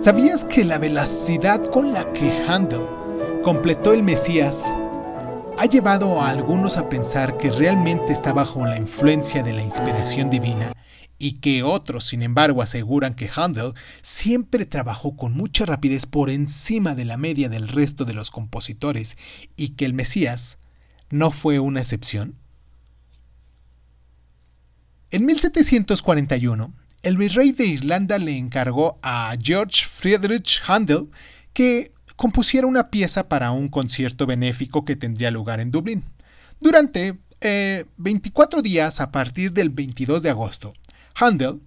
¿Sabías 0.00 0.46
que 0.46 0.64
la 0.64 0.78
velocidad 0.78 1.62
con 1.70 1.92
la 1.92 2.10
que 2.14 2.32
Handel 2.48 2.86
completó 3.44 3.92
el 3.92 4.02
Mesías 4.02 4.72
ha 5.58 5.66
llevado 5.66 6.22
a 6.22 6.30
algunos 6.30 6.78
a 6.78 6.88
pensar 6.88 7.36
que 7.36 7.50
realmente 7.50 8.14
está 8.14 8.32
bajo 8.32 8.64
la 8.64 8.78
influencia 8.78 9.42
de 9.42 9.52
la 9.52 9.62
inspiración 9.62 10.30
divina 10.30 10.72
y 11.18 11.40
que 11.40 11.62
otros, 11.62 12.06
sin 12.06 12.22
embargo, 12.22 12.62
aseguran 12.62 13.14
que 13.14 13.28
Handel 13.36 13.74
siempre 14.00 14.64
trabajó 14.64 15.18
con 15.18 15.34
mucha 15.34 15.66
rapidez 15.66 16.06
por 16.06 16.30
encima 16.30 16.94
de 16.94 17.04
la 17.04 17.18
media 17.18 17.50
del 17.50 17.68
resto 17.68 18.06
de 18.06 18.14
los 18.14 18.30
compositores 18.30 19.18
y 19.54 19.70
que 19.70 19.84
el 19.84 19.92
Mesías 19.92 20.60
no 21.10 21.30
fue 21.30 21.58
una 21.58 21.80
excepción? 21.80 22.36
En 25.10 25.26
1741, 25.26 26.72
el 27.02 27.16
virrey 27.16 27.52
de 27.52 27.66
Irlanda 27.66 28.18
le 28.18 28.36
encargó 28.36 28.98
a 29.02 29.34
George 29.40 29.86
Friedrich 29.86 30.62
Handel 30.66 31.08
que 31.52 31.92
compusiera 32.16 32.66
una 32.66 32.90
pieza 32.90 33.28
para 33.28 33.50
un 33.50 33.68
concierto 33.68 34.26
benéfico 34.26 34.84
que 34.84 34.96
tendría 34.96 35.30
lugar 35.30 35.60
en 35.60 35.70
Dublín. 35.70 36.04
Durante 36.60 37.18
24 37.96 38.58
eh, 38.58 38.62
días 38.62 39.00
a 39.00 39.10
partir 39.10 39.52
del 39.52 39.70
22 39.70 40.22
de 40.22 40.30
agosto, 40.30 40.74
Handel 41.14 41.60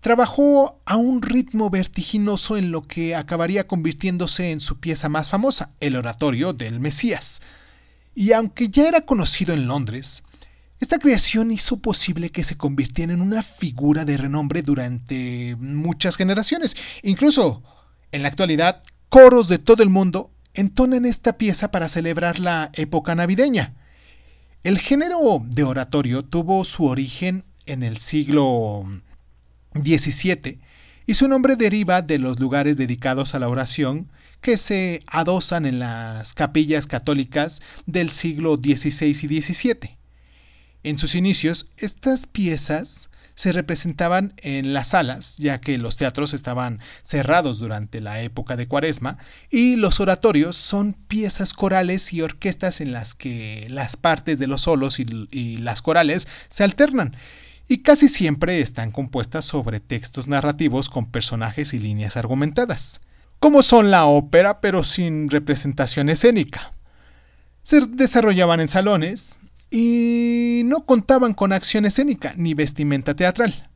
trabajó 0.00 0.80
a 0.84 0.96
un 0.96 1.22
ritmo 1.22 1.70
vertiginoso 1.70 2.56
en 2.56 2.72
lo 2.72 2.82
que 2.82 3.14
acabaría 3.14 3.68
convirtiéndose 3.68 4.50
en 4.50 4.58
su 4.58 4.80
pieza 4.80 5.08
más 5.08 5.30
famosa, 5.30 5.70
el 5.78 5.94
oratorio 5.94 6.52
del 6.52 6.80
Mesías. 6.80 7.42
Y 8.16 8.32
aunque 8.32 8.68
ya 8.68 8.88
era 8.88 9.02
conocido 9.02 9.54
en 9.54 9.68
Londres, 9.68 10.24
esta 10.82 10.98
creación 10.98 11.52
hizo 11.52 11.78
posible 11.80 12.30
que 12.30 12.42
se 12.42 12.56
convirtiera 12.56 13.12
en 13.12 13.20
una 13.20 13.44
figura 13.44 14.04
de 14.04 14.16
renombre 14.16 14.62
durante 14.62 15.54
muchas 15.60 16.16
generaciones. 16.16 16.76
Incluso, 17.04 17.62
en 18.10 18.22
la 18.22 18.28
actualidad, 18.28 18.82
coros 19.08 19.46
de 19.46 19.60
todo 19.60 19.84
el 19.84 19.90
mundo 19.90 20.32
entonan 20.54 21.04
esta 21.04 21.38
pieza 21.38 21.70
para 21.70 21.88
celebrar 21.88 22.40
la 22.40 22.72
época 22.74 23.14
navideña. 23.14 23.74
El 24.64 24.80
género 24.80 25.40
de 25.44 25.62
oratorio 25.62 26.24
tuvo 26.24 26.64
su 26.64 26.86
origen 26.86 27.44
en 27.66 27.84
el 27.84 27.98
siglo 27.98 28.84
XVII 29.74 30.58
y 31.06 31.14
su 31.14 31.28
nombre 31.28 31.54
deriva 31.54 32.02
de 32.02 32.18
los 32.18 32.40
lugares 32.40 32.76
dedicados 32.76 33.36
a 33.36 33.38
la 33.38 33.48
oración 33.48 34.10
que 34.40 34.56
se 34.56 35.00
adosan 35.06 35.64
en 35.64 35.78
las 35.78 36.34
capillas 36.34 36.88
católicas 36.88 37.62
del 37.86 38.10
siglo 38.10 38.56
XVI 38.56 39.10
y 39.10 39.42
XVII. 39.42 40.01
En 40.84 40.98
sus 40.98 41.14
inicios, 41.14 41.70
estas 41.76 42.26
piezas 42.26 43.10
se 43.34 43.52
representaban 43.52 44.34
en 44.38 44.72
las 44.72 44.88
salas, 44.88 45.36
ya 45.38 45.60
que 45.60 45.78
los 45.78 45.96
teatros 45.96 46.34
estaban 46.34 46.80
cerrados 47.02 47.58
durante 47.58 48.00
la 48.00 48.20
época 48.20 48.56
de 48.56 48.68
Cuaresma, 48.68 49.18
y 49.50 49.76
los 49.76 50.00
oratorios 50.00 50.56
son 50.56 50.92
piezas 50.92 51.54
corales 51.54 52.12
y 52.12 52.20
orquestas 52.20 52.80
en 52.80 52.92
las 52.92 53.14
que 53.14 53.66
las 53.70 53.96
partes 53.96 54.38
de 54.38 54.46
los 54.46 54.62
solos 54.62 55.00
y, 55.00 55.56
las 55.58 55.82
corales 55.82 56.28
se 56.48 56.64
alternan, 56.64 57.16
y 57.68 57.78
casi 57.78 58.08
siempre 58.08 58.60
están 58.60 58.90
compuestas 58.90 59.44
sobre 59.44 59.80
textos 59.80 60.26
narrativos 60.26 60.90
con 60.90 61.10
personajes 61.10 61.72
y 61.74 61.78
líneas 61.78 62.16
argumentadas, 62.16 63.02
como 63.38 63.62
son 63.62 63.90
la 63.90 64.04
ópera 64.04 64.60
pero 64.60 64.84
sin 64.84 65.30
representación 65.30 66.08
escénica. 66.10 66.72
Se 67.62 67.80
desarrollaban 67.86 68.60
en 68.60 68.68
salones, 68.68 69.38
y 69.72 70.62
no 70.66 70.84
contaban 70.84 71.32
con 71.32 71.52
acción 71.52 71.86
escénica 71.86 72.34
ni 72.36 72.52
vestimenta 72.52 73.16
teatral. 73.16 73.70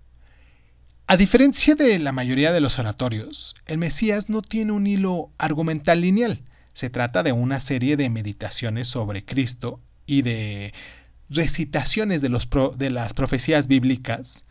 A 1.07 1.17
diferencia 1.17 1.75
de 1.75 1.99
la 1.99 2.13
mayoría 2.13 2.53
de 2.53 2.61
los 2.61 2.79
oratorios, 2.79 3.55
el 3.65 3.79
Mesías 3.79 4.29
no 4.29 4.43
tiene 4.43 4.73
un 4.73 4.87
hilo 4.87 5.31
argumental 5.39 6.03
lineal. 6.03 6.43
Se 6.75 6.91
trata 6.91 7.23
de 7.23 7.33
una 7.33 7.61
serie 7.61 7.97
de 7.97 8.11
meditaciones 8.11 8.89
sobre 8.89 9.25
Cristo 9.25 9.81
y 10.05 10.21
de 10.21 10.75
recitaciones 11.31 12.21
de, 12.21 12.91
las 12.91 13.15
profecías 13.15 13.67
bíblicas, 13.67 14.45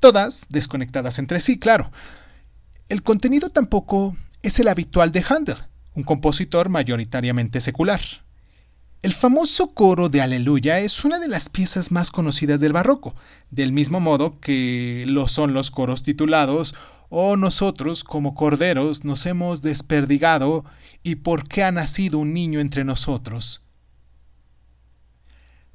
todas 0.00 0.46
desconectadas 0.48 1.20
entre 1.20 1.40
sí, 1.40 1.58
claro. 1.58 1.92
El 2.88 3.04
contenido 3.04 3.50
tampoco 3.50 4.16
es 4.42 4.58
el 4.58 4.66
habitual 4.66 5.12
de 5.12 5.24
Handel, 5.28 5.56
un 5.94 6.02
compositor 6.02 6.68
mayoritariamente 6.68 7.60
secular. 7.60 8.00
El 9.02 9.14
famoso 9.14 9.72
coro 9.72 10.10
de 10.10 10.20
Aleluya 10.20 10.80
es 10.80 11.06
una 11.06 11.18
de 11.18 11.28
las 11.28 11.48
piezas 11.48 11.90
más 11.90 12.10
conocidas 12.10 12.60
del 12.60 12.74
barroco, 12.74 13.14
del 13.50 13.72
mismo 13.72 13.98
modo 13.98 14.38
que 14.40 15.04
lo 15.06 15.26
son 15.26 15.54
los 15.54 15.70
coros 15.70 16.02
titulados 16.02 16.74
Oh 17.08 17.38
nosotros 17.38 18.04
como 18.04 18.34
corderos 18.34 19.06
nos 19.06 19.24
hemos 19.24 19.62
desperdigado 19.62 20.66
y 21.02 21.14
por 21.16 21.48
qué 21.48 21.64
ha 21.64 21.72
nacido 21.72 22.18
un 22.18 22.34
niño 22.34 22.60
entre 22.60 22.84
nosotros. 22.84 23.69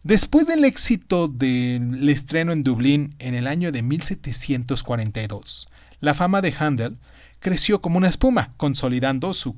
Después 0.05 0.45
del 0.45 0.63
éxito 0.65 1.27
del 1.27 2.07
estreno 2.09 2.51
en 2.51 2.61
Dublín 2.61 3.15
en 3.17 3.33
el 3.33 3.47
año 3.47 3.71
de 3.71 3.81
1742, 3.81 5.67
la 5.99 6.13
fama 6.13 6.43
de 6.43 6.53
Handel 6.59 6.99
creció 7.39 7.81
como 7.81 7.97
una 7.97 8.09
espuma, 8.09 8.53
consolidando 8.57 9.33
su, 9.33 9.55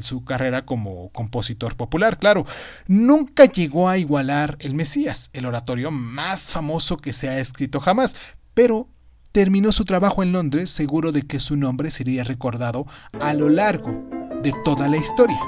su, 0.00 0.24
carrera 0.24 0.64
como 0.64 1.10
compositor 1.10 1.76
popular. 1.76 2.18
Claro, 2.18 2.46
nunca 2.86 3.44
llegó 3.44 3.90
a 3.90 3.98
igualar 3.98 4.56
el 4.60 4.72
Mesías, 4.74 5.28
el 5.34 5.44
oratorio 5.44 5.90
más 5.90 6.52
famoso 6.52 6.96
que 6.96 7.12
se 7.12 7.28
ha 7.28 7.38
escrito 7.38 7.78
jamás, 7.78 8.16
pero 8.54 8.88
terminó 9.30 9.72
su 9.72 9.84
trabajo 9.84 10.22
en 10.22 10.32
Londres 10.32 10.70
seguro 10.70 11.12
de 11.12 11.24
que 11.24 11.38
su 11.38 11.54
nombre 11.54 11.90
sería 11.90 12.24
recordado 12.24 12.86
a 13.20 13.34
lo 13.34 13.50
largo 13.50 14.08
de 14.42 14.54
toda 14.64 14.88
la 14.88 14.96
historia. 14.96 15.38